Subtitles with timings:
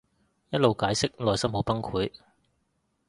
[0.49, 2.11] 一路解釋內心好崩潰